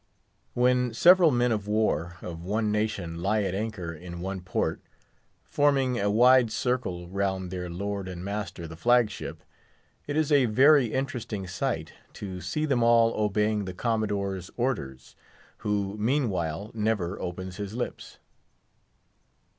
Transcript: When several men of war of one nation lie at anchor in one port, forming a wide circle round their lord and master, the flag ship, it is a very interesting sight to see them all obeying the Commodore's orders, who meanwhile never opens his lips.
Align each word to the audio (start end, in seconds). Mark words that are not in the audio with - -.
When 0.55 0.95
several 0.95 1.29
men 1.29 1.51
of 1.51 1.67
war 1.67 2.17
of 2.23 2.43
one 2.43 2.71
nation 2.71 3.21
lie 3.21 3.43
at 3.43 3.53
anchor 3.53 3.93
in 3.93 4.19
one 4.19 4.41
port, 4.41 4.81
forming 5.43 5.99
a 5.99 6.09
wide 6.09 6.51
circle 6.51 7.07
round 7.07 7.51
their 7.51 7.69
lord 7.69 8.07
and 8.07 8.25
master, 8.25 8.67
the 8.67 8.75
flag 8.75 9.11
ship, 9.11 9.43
it 10.07 10.17
is 10.17 10.31
a 10.31 10.45
very 10.47 10.87
interesting 10.91 11.45
sight 11.45 11.93
to 12.13 12.41
see 12.41 12.65
them 12.65 12.81
all 12.81 13.13
obeying 13.13 13.65
the 13.65 13.75
Commodore's 13.75 14.49
orders, 14.57 15.15
who 15.57 15.95
meanwhile 15.99 16.71
never 16.73 17.21
opens 17.21 17.57
his 17.57 17.75
lips. 17.75 18.17